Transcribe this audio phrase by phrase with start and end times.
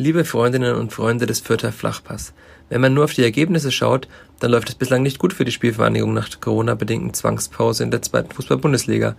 [0.00, 2.32] Liebe Freundinnen und Freunde des Fürther Flachpass,
[2.68, 4.06] wenn man nur auf die Ergebnisse schaut,
[4.38, 8.00] dann läuft es bislang nicht gut für die Spielvereinigung nach der Corona-bedingten Zwangspause in der
[8.00, 9.16] zweiten Fußball-Bundesliga.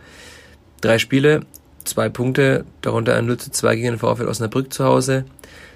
[0.80, 1.42] Drei Spiele,
[1.84, 5.26] zwei Punkte, darunter ein 0 zu 2 gegen den VfL Osnabrück zu Hause,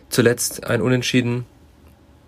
[0.07, 1.43] zuletzt ein Unentschieden,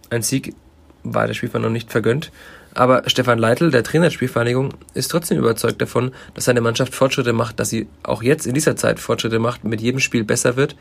[0.09, 0.53] ein Sieg
[1.01, 2.33] war der Spielverein noch nicht vergönnt.
[2.73, 7.31] Aber Stefan Leitl, der Trainer der Spielvereinigung, ist trotzdem überzeugt davon, dass seine Mannschaft Fortschritte
[7.31, 10.75] macht, dass sie auch jetzt in dieser Zeit Fortschritte macht, mit jedem Spiel besser wird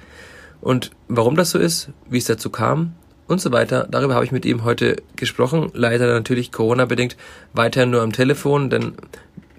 [0.65, 2.95] und warum das so ist, wie es dazu kam
[3.29, 5.71] und so weiter, darüber habe ich mit ihm heute gesprochen.
[5.75, 7.19] Leider natürlich Corona-bedingt
[7.53, 8.95] weiter nur am Telefon, denn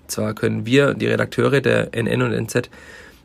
[0.08, 2.72] zwar können wir, die Redakteure der NN und NZ,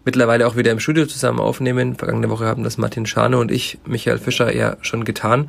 [0.05, 1.95] mittlerweile auch wieder im Studio zusammen aufnehmen.
[1.97, 5.49] Vergangene Woche haben das Martin Schane und ich, Michael Fischer, ja schon getan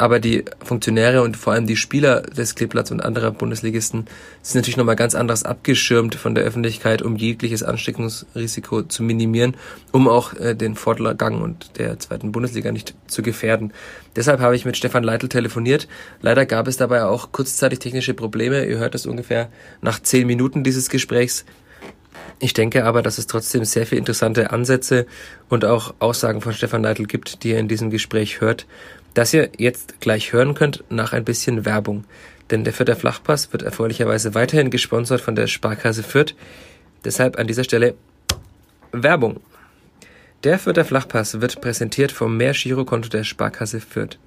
[0.00, 4.06] aber die Funktionäre und vor allem die Spieler des Kleeblatts und anderer Bundesligisten
[4.40, 9.58] sind natürlich nochmal ganz anders abgeschirmt von der Öffentlichkeit, um jegliches Ansteckungsrisiko zu minimieren,
[9.92, 13.74] um auch äh, den Fortgang und der zweiten Bundesliga nicht zu gefährden.
[14.16, 15.86] Deshalb habe ich mit Stefan Leitl telefoniert.
[16.22, 18.64] Leider gab es dabei auch kurzzeitig technische Probleme.
[18.64, 19.50] Ihr hört das ungefähr
[19.82, 21.44] nach zehn Minuten dieses Gesprächs.
[22.42, 25.06] Ich denke aber, dass es trotzdem sehr viele interessante Ansätze
[25.50, 28.66] und auch Aussagen von Stefan Leitl gibt, die ihr in diesem Gespräch hört
[29.14, 32.04] das ihr jetzt gleich hören könnt nach ein bisschen Werbung.
[32.50, 36.34] Denn der Fürther Flachpass wird erfreulicherweise weiterhin gesponsert von der Sparkasse Fürth.
[37.04, 37.94] Deshalb an dieser Stelle
[38.92, 39.40] Werbung.
[40.42, 44.18] Der Fürther Flachpass wird präsentiert vom Mehr-Giro-Konto der Sparkasse Fürth.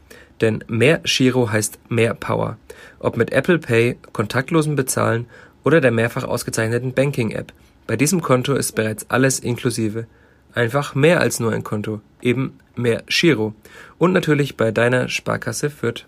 [0.42, 2.58] Denn mehr Giro heißt mehr Power.
[3.00, 5.26] Ob mit Apple Pay, kontaktlosen Bezahlen
[5.64, 7.52] oder der mehrfach ausgezeichneten Banking-App.
[7.88, 10.06] Bei diesem Konto ist bereits alles inklusive.
[10.56, 13.56] Einfach mehr als nur ein Konto, eben mehr Giro.
[13.98, 16.06] Und natürlich bei deiner Sparkasse Fürth.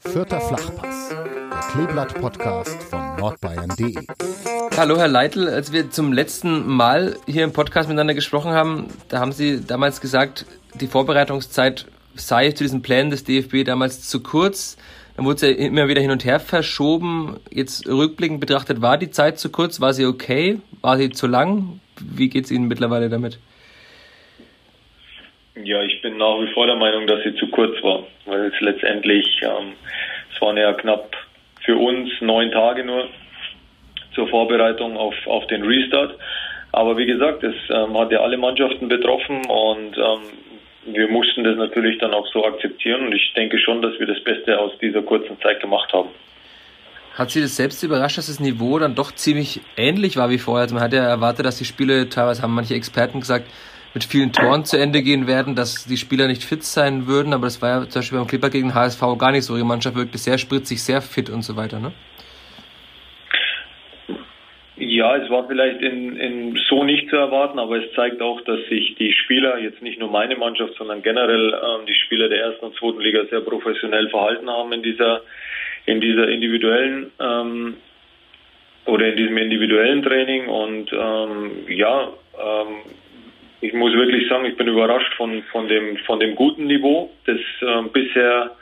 [0.00, 3.96] Vierter Flachpass, der Kleeblatt-Podcast von nordbayern.de.
[4.78, 9.20] Hallo Herr Leitl, als wir zum letzten Mal hier im Podcast miteinander gesprochen haben, da
[9.20, 10.46] haben Sie damals gesagt,
[10.80, 14.78] die Vorbereitungszeit sei zu diesen Plänen des DFB damals zu kurz.
[15.18, 17.40] Dann wurde es ja immer wieder hin und her verschoben.
[17.50, 19.80] Jetzt rückblickend betrachtet, war die Zeit zu kurz?
[19.80, 20.60] War sie okay?
[20.80, 21.80] War sie zu lang?
[21.98, 23.40] Wie geht es Ihnen mittlerweile damit?
[25.60, 28.60] Ja, ich bin nach wie vor der Meinung, dass sie zu kurz war, weil es
[28.60, 29.72] letztendlich, ähm,
[30.32, 31.16] es waren ja knapp
[31.64, 33.08] für uns neun Tage nur
[34.14, 36.14] zur Vorbereitung auf, auf den Restart.
[36.70, 40.20] Aber wie gesagt, es ähm, hat ja alle Mannschaften betroffen und ähm,
[40.94, 44.22] wir mussten das natürlich dann auch so akzeptieren und ich denke schon, dass wir das
[44.22, 46.08] Beste aus dieser kurzen Zeit gemacht haben.
[47.14, 50.62] Hat Sie das selbst überrascht, dass das Niveau dann doch ziemlich ähnlich war wie vorher?
[50.62, 53.48] Also man hat ja erwartet, dass die Spiele, teilweise haben manche Experten gesagt,
[53.94, 57.46] mit vielen Toren zu Ende gehen werden, dass die Spieler nicht fit sein würden, aber
[57.46, 59.56] das war ja zum Beispiel beim Clipper gegen HSV gar nicht so.
[59.56, 61.92] Die Mannschaft wirkte sehr spritzig, sehr fit und so weiter, ne?
[64.80, 68.60] Ja, es war vielleicht in, in so nicht zu erwarten, aber es zeigt auch, dass
[68.68, 72.66] sich die Spieler, jetzt nicht nur meine Mannschaft, sondern generell ähm, die Spieler der ersten
[72.66, 75.22] und zweiten Liga sehr professionell verhalten haben in dieser,
[75.86, 77.76] in dieser individuellen ähm,
[78.86, 80.46] oder in diesem individuellen Training.
[80.46, 82.76] Und ähm, ja, ähm,
[83.60, 87.40] ich muss wirklich sagen, ich bin überrascht von, von, dem, von dem guten Niveau, das
[87.62, 88.52] ähm, bisher,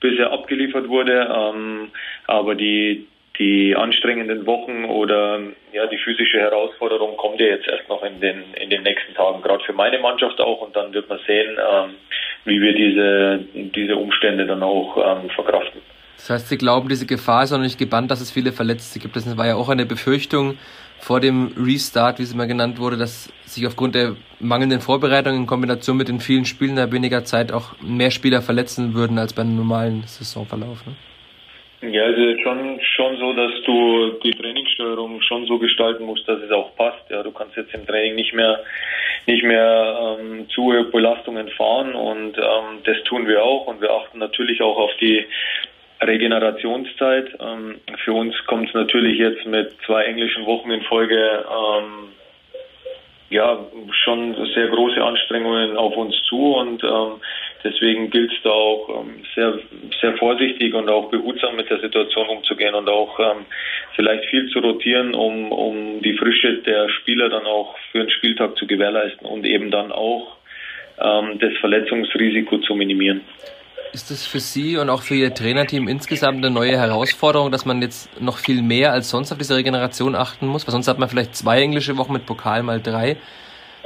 [0.00, 1.28] bisher abgeliefert wurde.
[1.30, 1.90] Ähm,
[2.26, 3.06] aber die,
[3.38, 5.40] die anstrengenden Wochen oder
[5.72, 9.42] ja die physische Herausforderung kommt ja jetzt erst noch in den in den nächsten Tagen,
[9.42, 11.90] gerade für meine Mannschaft auch und dann wird man sehen, ähm,
[12.44, 15.80] wie wir diese diese Umstände dann auch ähm, verkraften.
[16.16, 19.16] Das heißt, Sie glauben, diese Gefahr ist noch nicht gebannt, dass es viele Verletzte gibt.
[19.16, 20.56] Das war ja auch eine Befürchtung
[20.98, 25.46] vor dem Restart, wie es immer genannt wurde, dass sich aufgrund der mangelnden Vorbereitung in
[25.46, 29.54] Kombination mit den vielen Spielen der weniger Zeit auch mehr Spieler verletzen würden als beim
[29.54, 30.86] normalen Saisonverlauf.
[30.86, 30.94] Ne?
[31.82, 36.50] Ja, ist schon, schon so, dass du die Trainingssteuerung schon so gestalten musst, dass es
[36.50, 37.10] auch passt.
[37.10, 38.60] Ja, du kannst jetzt im Training nicht mehr,
[39.26, 43.90] nicht mehr ähm, zu hohe Belastungen fahren und ähm, das tun wir auch und wir
[43.90, 45.26] achten natürlich auch auf die
[46.00, 47.36] Regenerationszeit.
[47.40, 52.08] Ähm, für uns kommt es natürlich jetzt mit zwei englischen Wochen in Folge ähm,
[53.28, 53.58] ja
[54.04, 57.20] schon sehr große Anstrengungen auf uns zu und ähm,
[57.66, 59.58] Deswegen gilt es da auch ähm, sehr,
[60.00, 63.44] sehr vorsichtig und auch behutsam mit der Situation umzugehen und auch ähm,
[63.96, 68.56] vielleicht viel zu rotieren, um, um die Frische der Spieler dann auch für den Spieltag
[68.56, 70.36] zu gewährleisten und eben dann auch
[71.00, 73.22] ähm, das Verletzungsrisiko zu minimieren.
[73.92, 77.82] Ist das für Sie und auch für Ihr Trainerteam insgesamt eine neue Herausforderung, dass man
[77.82, 80.66] jetzt noch viel mehr als sonst auf diese Regeneration achten muss?
[80.66, 83.16] Weil sonst hat man vielleicht zwei englische Wochen mit Pokal mal drei.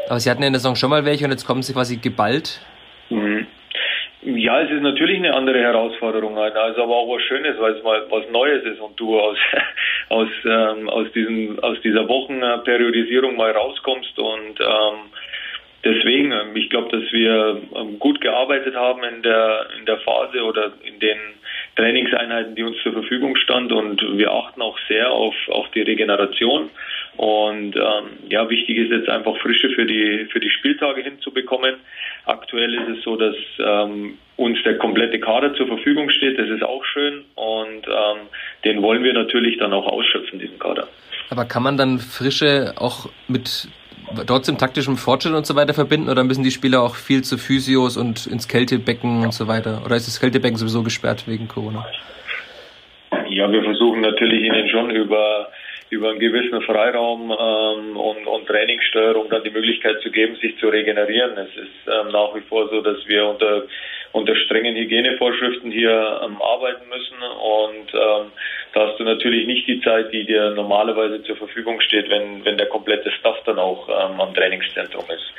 [0.09, 1.97] Aber Sie hatten ja in der Saison schon mal welche und jetzt kommen Sie quasi
[1.97, 2.61] geballt.
[3.11, 3.47] Mhm.
[4.23, 8.05] Ja, es ist natürlich eine andere Herausforderung, also aber auch was Schönes, weil es mal
[8.11, 9.39] was Neues ist und du aus
[10.11, 15.11] aus ähm, aus diesem aus dieser Wochenperiodisierung mal rauskommst und ähm,
[15.85, 20.43] deswegen, ähm, ich glaube, dass wir ähm, gut gearbeitet haben in der, in der Phase
[20.43, 21.19] oder in den
[21.77, 26.71] Trainingseinheiten, die uns zur Verfügung stand und wir achten auch sehr auf, auf die Regeneration.
[27.17, 31.77] Und ähm, ja, wichtig ist jetzt einfach Frische für die, für die Spieltage hinzubekommen.
[32.25, 36.39] Aktuell ist es so, dass ähm, uns der komplette Kader zur Verfügung steht.
[36.39, 38.19] Das ist auch schön und ähm,
[38.65, 40.89] den wollen wir natürlich dann auch ausschöpfen, diesen Kader.
[41.31, 43.69] Aber kann man dann Frische auch mit
[44.27, 47.97] trotzdem taktischem Fortschritt und so weiter verbinden oder müssen die Spieler auch viel zu Physios
[47.97, 49.83] und ins Kältebecken und so weiter?
[49.85, 51.87] Oder ist das Kältebecken sowieso gesperrt wegen Corona?
[53.29, 55.49] Ja, wir versuchen natürlich ihnen schon über
[55.91, 60.69] über einen gewissen Freiraum ähm, und, und Trainingssteuerung dann die Möglichkeit zu geben, sich zu
[60.69, 61.37] regenerieren.
[61.37, 63.65] Es ist ähm, nach wie vor so, dass wir unter
[64.13, 68.33] unter strengen Hygienevorschriften hier ähm, arbeiten müssen und ähm,
[68.73, 72.59] da hast du natürlich nicht die Zeit, die dir normalerweise zur Verfügung steht, wenn, wenn
[72.59, 75.33] der komplette Staff dann auch ähm, am Trainingszentrum ist.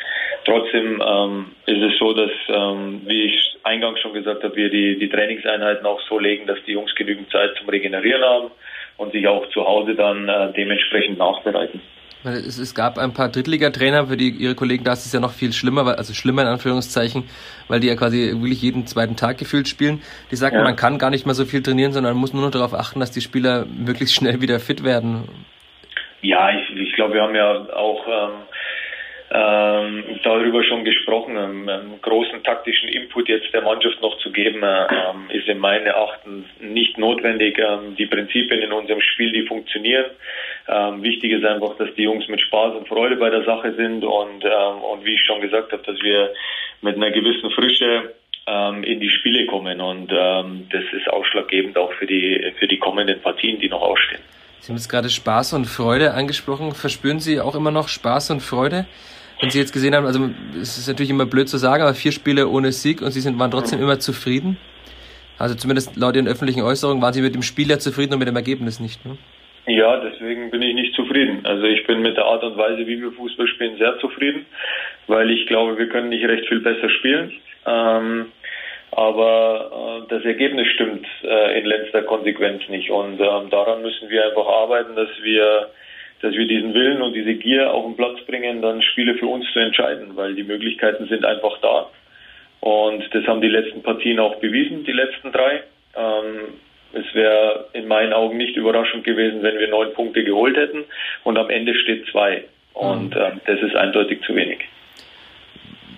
[0.46, 4.98] Trotzdem ähm, ist es so, dass, ähm, wie ich eingangs schon gesagt habe, wir die,
[4.98, 8.52] die Trainingseinheiten auch so legen, dass die Jungs genügend Zeit zum Regenerieren haben
[9.02, 11.82] und sich auch zu Hause dann äh, dementsprechend nachbereiten.
[12.24, 15.32] Es, es gab ein paar Drittligatrainer, für die ihre Kollegen da ist es ja noch
[15.32, 17.24] viel schlimmer, also schlimmer in Anführungszeichen,
[17.68, 20.04] weil die ja quasi wirklich jeden zweiten Tag gefühlt spielen.
[20.30, 20.64] Die sagen, ja.
[20.64, 23.00] man kann gar nicht mehr so viel trainieren, sondern man muss nur noch darauf achten,
[23.00, 25.24] dass die Spieler möglichst schnell wieder fit werden.
[26.22, 28.34] Ja, ich, ich glaube, wir haben ja auch ähm,
[29.34, 31.38] ähm, darüber schon gesprochen.
[31.38, 35.60] einen ähm, großen taktischen Input jetzt der Mannschaft noch zu geben, äh, ähm, ist in
[35.60, 37.58] meinen Erachtens nicht notwendig.
[37.58, 40.08] Ähm, die Prinzipien in unserem Spiel, die funktionieren.
[40.68, 44.04] Ähm, wichtig ist einfach, dass die Jungs mit Spaß und Freude bei der Sache sind
[44.04, 46.34] und, ähm, und wie ich schon gesagt habe, dass wir
[46.82, 48.14] mit einer gewissen Frische
[48.82, 53.60] in die Spiele kommen und das ist ausschlaggebend auch für die für die kommenden Partien,
[53.60, 54.20] die noch ausstehen.
[54.60, 56.74] Sie haben jetzt gerade Spaß und Freude angesprochen.
[56.74, 58.88] Verspüren Sie auch immer noch Spaß und Freude?
[59.42, 60.30] Wenn Sie jetzt gesehen haben, also
[60.60, 63.38] es ist natürlich immer blöd zu sagen, aber vier Spiele ohne Sieg und Sie sind,
[63.40, 64.58] waren trotzdem immer zufrieden?
[65.38, 68.36] Also zumindest laut Ihren öffentlichen Äußerungen waren Sie mit dem Spieler zufrieden und mit dem
[68.36, 69.18] Ergebnis nicht, ne?
[69.68, 71.46] Ja, deswegen bin ich nicht zufrieden.
[71.46, 74.46] Also ich bin mit der Art und Weise, wie wir Fußball spielen, sehr zufrieden,
[75.08, 77.32] weil ich glaube, wir können nicht recht viel besser spielen.
[77.68, 78.32] Ähm,
[78.92, 82.90] aber äh, das Ergebnis stimmt äh, in letzter Konsequenz nicht.
[82.90, 85.70] Und ähm, daran müssen wir einfach arbeiten, dass wir
[86.22, 89.46] dass wir diesen Willen und diese Gier auf den Platz bringen, dann Spiele für uns
[89.54, 91.90] zu entscheiden, weil die Möglichkeiten sind einfach da.
[92.60, 95.64] Und das haben die letzten Partien auch bewiesen, die letzten drei.
[95.96, 96.54] Ähm,
[96.94, 100.84] es wäre in meinen Augen nicht überraschend gewesen, wenn wir neun Punkte geholt hätten
[101.24, 102.44] und am Ende steht zwei.
[102.74, 104.60] Und ähm, das ist eindeutig zu wenig.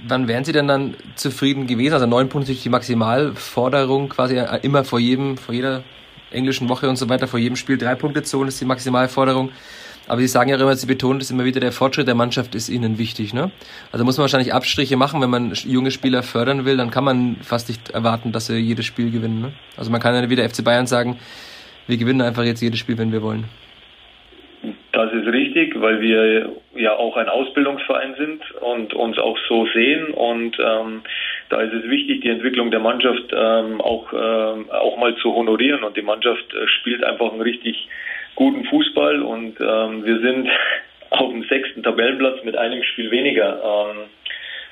[0.06, 1.94] Wann wären Sie denn dann zufrieden gewesen?
[1.94, 5.84] Also neun Punkte ist die Maximalforderung, quasi immer vor jedem, vor jeder
[6.32, 9.52] englischen Woche und so weiter, vor jedem Spiel drei Punkte zu holen, ist die Maximalforderung.
[10.08, 12.70] Aber Sie sagen ja immer, Sie betonen das immer wieder, der Fortschritt der Mannschaft ist
[12.70, 13.34] Ihnen wichtig.
[13.34, 13.52] Ne?
[13.92, 17.38] Also muss man wahrscheinlich Abstriche machen, wenn man junge Spieler fördern will, dann kann man
[17.42, 19.42] fast nicht erwarten, dass sie jedes Spiel gewinnen.
[19.42, 19.54] Ne?
[19.78, 21.20] Also man kann ja wieder FC Bayern sagen,
[21.88, 23.46] wir gewinnen einfach jetzt jedes Spiel, wenn wir wollen.
[24.94, 30.14] Das ist richtig, weil wir ja auch ein Ausbildungsverein sind und uns auch so sehen.
[30.14, 31.02] Und ähm,
[31.50, 35.84] da ist es wichtig, die Entwicklung der Mannschaft ähm, auch, ähm, auch mal zu honorieren.
[35.84, 37.90] Und die Mannschaft äh, spielt einfach ein richtig
[38.36, 40.50] guten Fußball und ähm, wir sind
[41.10, 43.62] auf dem sechsten Tabellenplatz mit einem Spiel weniger.
[43.64, 44.10] Ähm,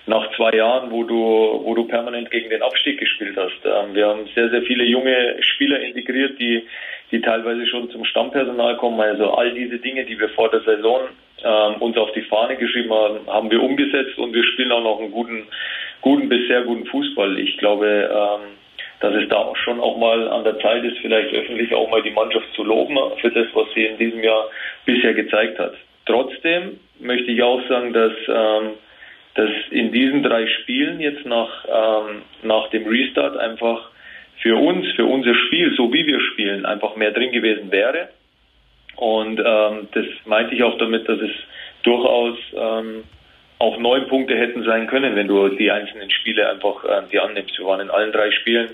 [0.08, 3.60] nach zwei Jahren, wo du, wo du permanent gegen den Abstieg gespielt hast.
[3.64, 6.64] Ähm, wir haben sehr, sehr viele junge Spieler integriert, die,
[7.12, 9.00] die teilweise schon zum Stammpersonal kommen.
[9.00, 11.02] Also all diese Dinge, die wir vor der Saison
[11.44, 15.00] ähm, uns auf die Fahne geschrieben haben, haben wir umgesetzt und wir spielen auch noch
[15.00, 15.44] einen guten,
[16.02, 17.40] guten bis sehr guten Fußball.
[17.40, 18.61] Ich glaube, ähm,
[19.02, 22.12] dass es da schon auch mal an der Zeit ist, vielleicht öffentlich auch mal die
[22.12, 24.46] Mannschaft zu loben für das, was sie in diesem Jahr
[24.86, 25.74] bisher gezeigt hat.
[26.06, 28.72] Trotzdem möchte ich auch sagen, dass, ähm,
[29.36, 33.90] dass in diesen drei Spielen jetzt nach, ähm, nach dem Restart einfach
[34.42, 38.10] für uns, für unser Spiel, so wie wir spielen, einfach mehr drin gewesen wäre.
[38.98, 41.32] Und ähm, das meinte ich auch damit, dass es
[41.84, 43.04] durchaus ähm,
[43.58, 47.58] auch neun Punkte hätten sein können, wenn du die einzelnen Spiele einfach äh, die annimmst.
[47.58, 48.70] Wir waren in allen drei Spielen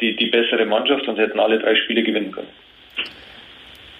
[0.00, 2.48] die, die bessere Mannschaft und hätten alle drei Spiele gewinnen können.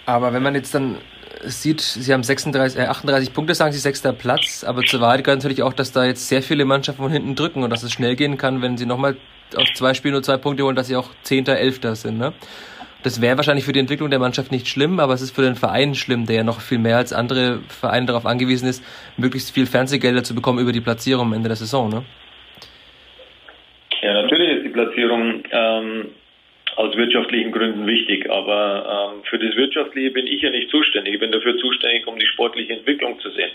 [0.05, 0.99] Aber wenn man jetzt dann
[1.45, 5.41] sieht, Sie haben 36, äh, 38 Punkte, sagen Sie, sechster Platz, aber zur Wahrheit gehört
[5.41, 8.17] natürlich auch, dass da jetzt sehr viele Mannschaften von hinten drücken und dass es schnell
[8.17, 9.17] gehen kann, wenn Sie nochmal
[9.55, 12.19] auf zwei Spiele nur zwei Punkte holen, dass Sie auch Zehnter, Elfter sind.
[12.19, 12.33] Ne?
[13.03, 15.55] Das wäre wahrscheinlich für die Entwicklung der Mannschaft nicht schlimm, aber es ist für den
[15.55, 18.83] Verein schlimm, der ja noch viel mehr als andere Vereine darauf angewiesen ist,
[19.17, 21.89] möglichst viel Fernsehgelder zu bekommen über die Platzierung am Ende der Saison.
[21.89, 22.05] Ne?
[24.97, 26.11] Ja, natürlich ist die Platzierung ähm,
[26.77, 28.31] aus wirtschaftlichen Gründen wichtig.
[28.31, 31.15] Aber ähm, für das Wirtschaftliche bin ich ja nicht zuständig.
[31.15, 33.51] Ich bin dafür zuständig, um die sportliche Entwicklung zu sehen.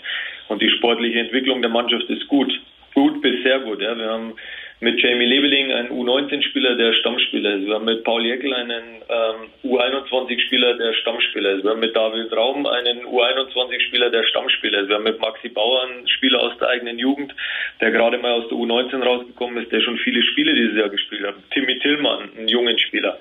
[0.48, 2.52] Und die sportliche Entwicklung der Mannschaft ist gut.
[2.94, 3.80] Gut bis sehr gut.
[3.80, 3.96] Ja.
[3.96, 4.34] Wir haben
[4.82, 7.66] mit Jamie Leveling einen U19-Spieler, der Stammspieler ist.
[7.66, 11.62] Wir haben mit Paul Jäckel einen ähm, U21-Spieler, der Stammspieler ist.
[11.62, 14.88] Wir haben mit David Raum einen U21-Spieler, der Stammspieler ist.
[14.88, 17.32] Wir haben mit Maxi Bauer einen Spieler aus der eigenen Jugend,
[17.80, 21.28] der gerade mal aus der U19 rausgekommen ist, der schon viele Spiele dieses Jahr gespielt
[21.28, 21.36] hat.
[21.52, 23.20] Timmy Tillmann, einen jungen Spieler.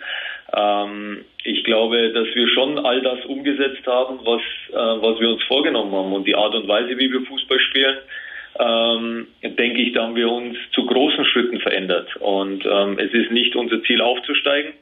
[0.51, 4.41] Ähm, ich glaube, dass wir schon all das umgesetzt haben, was,
[4.71, 6.11] äh, was wir uns vorgenommen haben.
[6.11, 7.97] Und die Art und Weise, wie wir Fußball spielen,
[8.59, 12.15] ähm, denke ich, da haben wir uns zu großen Schritten verändert.
[12.17, 14.73] Und ähm, es ist nicht unser Ziel aufzusteigen,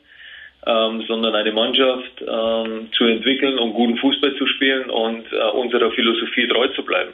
[0.65, 5.91] ähm, sondern eine Mannschaft ähm, zu entwickeln und guten Fußball zu spielen und äh, unserer
[5.91, 7.11] Philosophie treu zu bleiben.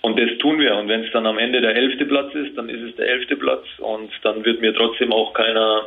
[0.00, 0.74] Und das tun wir.
[0.76, 3.36] Und wenn es dann am Ende der elfte Platz ist, dann ist es der elfte
[3.36, 3.64] Platz.
[3.78, 5.86] Und dann wird mir trotzdem auch keiner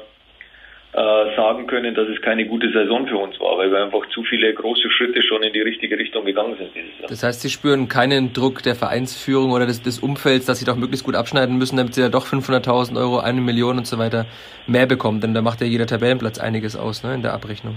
[0.94, 4.54] sagen können, dass es keine gute Saison für uns war, weil wir einfach zu viele
[4.54, 7.10] große Schritte schon in die richtige Richtung gegangen sind dieses Jahr.
[7.10, 10.76] Das heißt, Sie spüren keinen Druck der Vereinsführung oder des, des Umfelds, dass Sie doch
[10.76, 14.26] möglichst gut abschneiden müssen, damit Sie ja doch 500.000 Euro, eine Million und so weiter
[14.66, 17.76] mehr bekommen, denn da macht ja jeder Tabellenplatz einiges aus ne, in der Abrechnung.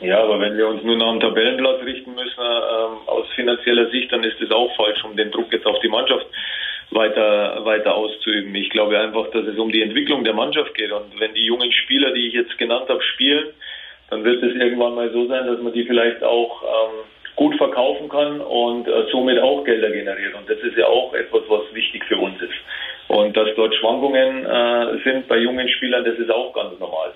[0.00, 4.12] Ja, aber wenn wir uns nur nach dem Tabellenplatz richten müssen, ähm, aus finanzieller Sicht,
[4.12, 6.26] dann ist das auch falsch, um den Druck jetzt auf die Mannschaft
[6.90, 8.54] weiter, weiter auszuüben.
[8.54, 10.92] Ich glaube einfach, dass es um die Entwicklung der Mannschaft geht.
[10.92, 13.48] Und wenn die jungen Spieler, die ich jetzt genannt habe, spielen,
[14.10, 17.04] dann wird es irgendwann mal so sein, dass man die vielleicht auch ähm,
[17.36, 20.34] gut verkaufen kann und äh, somit auch Gelder generiert.
[20.34, 22.54] Und das ist ja auch etwas, was wichtig für uns ist.
[23.08, 27.12] Und dass dort Schwankungen äh, sind bei jungen Spielern, das ist auch ganz normal.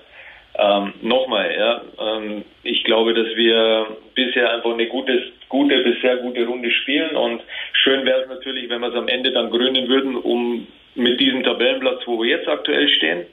[0.57, 6.17] Ähm, Nochmal, ja, ähm, ich glaube, dass wir bisher einfach eine gute, gute bis sehr
[6.17, 7.41] gute Runde spielen und
[7.83, 11.43] schön wäre es natürlich, wenn wir es am Ende dann gründen würden, um mit diesem
[11.43, 13.25] Tabellenplatz, wo wir jetzt aktuell stehen.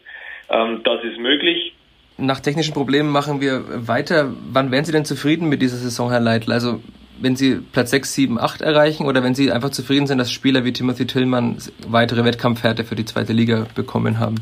[0.50, 1.73] Ähm, das ist möglich.
[2.19, 4.33] Nach technischen Problemen machen wir weiter.
[4.53, 6.53] Wann wären Sie denn zufrieden mit dieser Saison, Herr Leitl?
[6.53, 6.81] Also
[7.21, 10.65] wenn Sie Platz 6, 7, 8 erreichen oder wenn Sie einfach zufrieden sind, dass Spieler
[10.65, 14.37] wie Timothy Tillmann weitere Wettkampfhärte für die zweite Liga bekommen haben?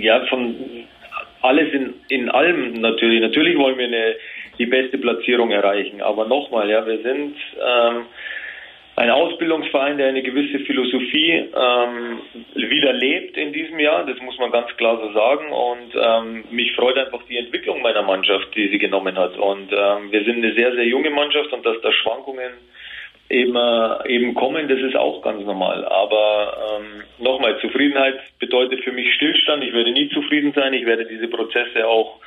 [0.00, 0.54] ja, von
[1.42, 3.20] alles in, in allem natürlich.
[3.20, 4.14] Natürlich wollen wir eine,
[4.60, 6.02] die beste Platzierung erreichen.
[6.02, 8.04] Aber nochmal, ja, wir sind ähm,
[8.96, 12.20] ein Ausbildungsverein, der eine gewisse Philosophie ähm,
[12.54, 14.04] wieder in diesem Jahr.
[14.04, 15.50] Das muss man ganz klar so sagen.
[15.50, 19.38] Und ähm, mich freut einfach die Entwicklung meiner Mannschaft, die sie genommen hat.
[19.38, 22.52] Und ähm, wir sind eine sehr, sehr junge Mannschaft und dass da Schwankungen
[23.30, 25.86] eben, äh, eben kommen, das ist auch ganz normal.
[25.86, 29.64] Aber ähm, nochmal, Zufriedenheit bedeutet für mich Stillstand.
[29.64, 30.74] Ich werde nie zufrieden sein.
[30.74, 32.20] Ich werde diese Prozesse auch,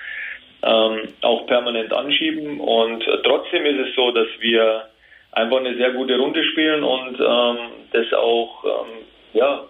[0.64, 2.60] ähm, auch permanent anschieben.
[2.60, 4.86] Und äh, trotzdem ist es so, dass wir
[5.32, 7.58] einfach eine sehr gute Runde spielen und ähm,
[7.92, 9.04] das auch ähm,
[9.34, 9.64] ja,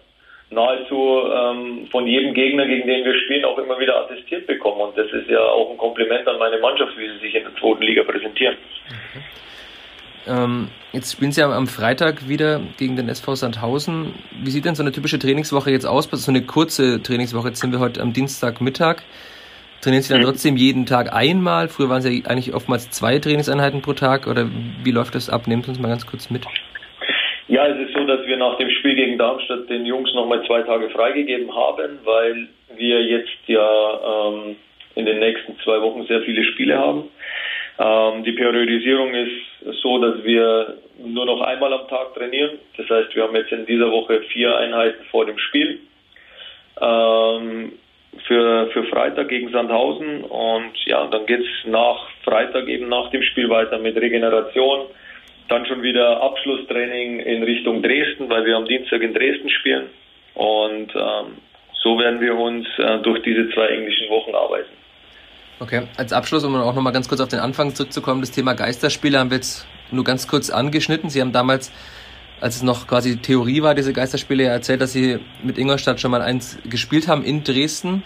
[0.52, 4.82] nahezu ähm, von jedem Gegner, gegen den wir spielen, auch immer wieder attestiert bekommen.
[4.82, 7.56] Und das ist ja auch ein Kompliment an meine Mannschaft, wie sie sich in der
[7.56, 8.56] zweiten Liga präsentieren.
[8.90, 9.24] Mhm.
[10.26, 14.14] Ähm, jetzt spielen Sie am Freitag wieder gegen den SV Sandhausen.
[14.42, 16.08] Wie sieht denn so eine typische Trainingswoche jetzt aus?
[16.10, 17.50] So eine kurze Trainingswoche.
[17.50, 19.04] Jetzt sind wir heute am Dienstagmittag.
[19.84, 20.28] Trainieren Sie dann mhm.
[20.28, 21.68] trotzdem jeden Tag einmal?
[21.68, 24.28] Früher waren es ja eigentlich oftmals zwei Trainingseinheiten pro Tag.
[24.28, 24.48] Oder
[24.82, 25.46] wie läuft das ab?
[25.46, 26.46] Nehmt uns mal ganz kurz mit.
[27.50, 30.62] Ja, es ist so, dass wir nach dem Spiel gegen Darmstadt den Jungs nochmal zwei
[30.62, 32.48] Tage freigegeben haben, weil
[32.78, 34.56] wir jetzt ja ähm,
[34.96, 37.10] in den nächsten zwei Wochen sehr viele Spiele haben.
[37.78, 42.52] Ähm, die Periodisierung ist so, dass wir nur noch einmal am Tag trainieren.
[42.78, 45.80] Das heißt, wir haben jetzt in dieser Woche vier Einheiten vor dem Spiel.
[46.80, 47.74] Ähm,
[48.28, 53.22] für, für Freitag gegen Sandhausen und ja, dann geht es nach Freitag eben nach dem
[53.24, 54.88] Spiel weiter mit Regeneration.
[55.50, 59.90] Dann schon wieder Abschlusstraining in Richtung Dresden, weil wir am Dienstag in Dresden spielen.
[60.36, 61.38] Und ähm,
[61.82, 64.72] so werden wir uns äh, durch diese zwei englischen Wochen arbeiten.
[65.60, 69.20] Okay, als Abschluss, um auch nochmal ganz kurz auf den Anfang zurückzukommen, das Thema Geisterspiele
[69.20, 71.10] haben wir jetzt nur ganz kurz angeschnitten.
[71.10, 71.72] Sie haben damals,
[72.42, 76.22] als es noch quasi Theorie war, diese Geisterspiele, erzählt, dass Sie mit Ingolstadt schon mal
[76.22, 78.04] eins gespielt haben in Dresden.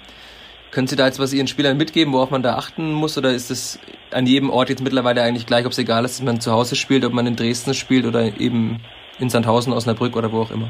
[0.72, 3.18] Können Sie da jetzt was Ihren Spielern mitgeben, worauf man da achten muss?
[3.18, 3.80] Oder ist es
[4.12, 6.76] an jedem Ort jetzt mittlerweile eigentlich gleich, ob es egal ist, dass man zu Hause
[6.76, 8.82] spielt, ob man in Dresden spielt oder eben
[9.20, 10.70] in Sandhausen, Osnabrück oder wo auch immer?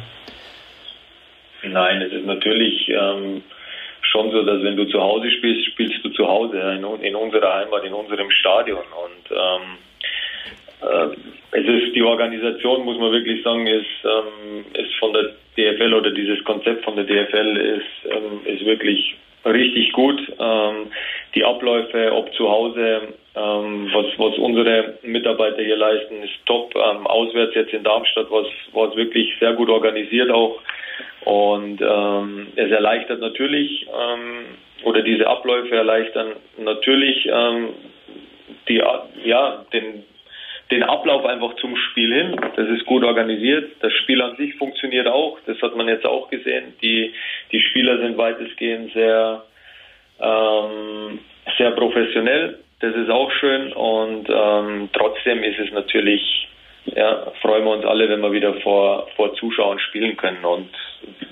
[1.64, 3.44] Nein, es ist natürlich ähm,
[4.02, 7.56] schon so, dass wenn du zu Hause spielst, spielst du zu Hause in, in unserer
[7.56, 8.80] Heimat, in unserem Stadion.
[8.80, 9.87] Und ähm, äh,
[11.52, 16.12] es ist die Organisation, muss man wirklich sagen, ist, ähm, ist von der DFL oder
[16.12, 19.16] dieses Konzept von der DFL ist, ähm, ist wirklich
[19.46, 20.22] richtig gut.
[20.40, 20.88] Ähm,
[21.34, 26.76] die Abläufe, ob zu Hause Ähm, was, was unsere Mitarbeiter hier leisten, ist top.
[26.76, 30.60] Ähm, auswärts jetzt in Darmstadt war es wirklich sehr gut organisiert auch.
[31.24, 33.86] Und ähm, es erleichtert natürlich,
[34.84, 37.30] oder diese Abläufe erleichtern natürlich
[38.70, 38.82] die,
[39.24, 40.04] ja, den,
[40.72, 42.36] den Ablauf einfach zum Spiel hin.
[42.56, 43.72] Das ist gut organisiert.
[43.80, 45.38] Das Spiel an sich funktioniert auch.
[45.46, 46.74] Das hat man jetzt auch gesehen.
[46.82, 47.14] Die,
[47.52, 49.44] die Spieler sind weitestgehend sehr,
[50.20, 51.20] ähm,
[51.58, 52.60] sehr professionell.
[52.80, 53.72] Das ist auch schön.
[53.74, 56.48] Und ähm, trotzdem ist es natürlich,
[56.86, 60.44] ja, freuen wir uns alle, wenn wir wieder vor, vor Zuschauern spielen können.
[60.44, 60.70] Und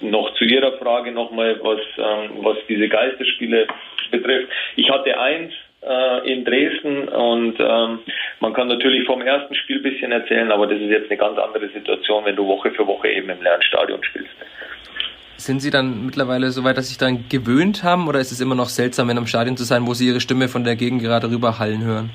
[0.02, 3.68] noch zu Ihrer Frage nochmal, was, ähm, was diese Geisterspiele
[4.12, 4.48] betrifft.
[4.78, 5.54] Ich hatte eins,
[5.86, 8.00] äh, in Dresden und ähm,
[8.40, 11.38] man kann natürlich vom ersten Spiel ein bisschen erzählen, aber das ist jetzt eine ganz
[11.38, 14.32] andere Situation, wenn du Woche für Woche eben im Lernstadion spielst.
[15.38, 18.42] Sind Sie dann mittlerweile so weit, dass Sie sich daran gewöhnt haben oder ist es
[18.42, 21.02] immer noch seltsam, in einem Stadion zu sein, wo Sie Ihre Stimme von der Gegend
[21.02, 22.10] gerade rüberhallen hören?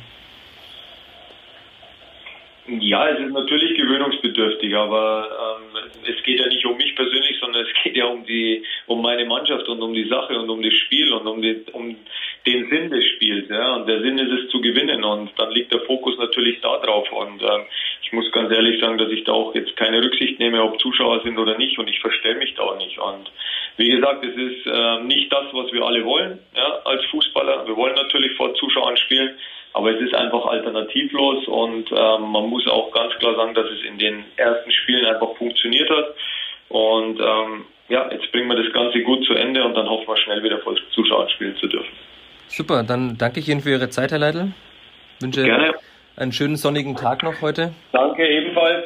[2.78, 7.66] Ja, es ist natürlich gewöhnungsbedürftig, aber ähm, es geht ja nicht um mich persönlich, sondern
[7.66, 10.74] es geht ja um die, um meine Mannschaft und um die Sache und um das
[10.74, 11.96] Spiel und um, die, um
[12.46, 13.48] den Sinn des Spiels.
[13.48, 13.74] Ja?
[13.74, 17.10] Und der Sinn ist es zu gewinnen und dann liegt der Fokus natürlich da drauf.
[17.10, 17.64] Und äh,
[18.02, 21.22] ich muss ganz ehrlich sagen, dass ich da auch jetzt keine Rücksicht nehme, ob Zuschauer
[21.24, 22.98] sind oder nicht und ich verstelle mich da auch nicht.
[23.00, 23.32] Und
[23.78, 27.66] wie gesagt, es ist äh, nicht das, was wir alle wollen ja, als Fußballer.
[27.66, 29.36] Wir wollen natürlich vor Zuschauern spielen.
[29.72, 33.84] Aber es ist einfach alternativlos und ähm, man muss auch ganz klar sagen, dass es
[33.84, 36.14] in den ersten Spielen einfach funktioniert hat.
[36.68, 40.16] Und ähm, ja, jetzt bringen wir das Ganze gut zu Ende und dann hoffen wir
[40.16, 41.92] schnell wieder vor Zuschauern spielen zu dürfen.
[42.48, 44.52] Super, dann danke ich Ihnen für Ihre Zeit, Herr Leitl.
[45.20, 45.74] Wünsche Gerne.
[46.16, 47.72] einen schönen sonnigen Tag noch heute.
[47.92, 48.84] Danke ebenfalls.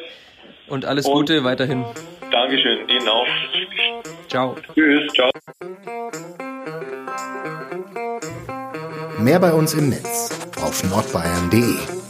[0.67, 1.85] Und alles und Gute weiterhin.
[2.31, 3.27] Dankeschön, Ihnen auch.
[4.27, 4.55] Ciao.
[4.73, 5.31] Tschüss, ciao.
[9.19, 12.04] Mehr bei uns im Netz auf nordbayern.de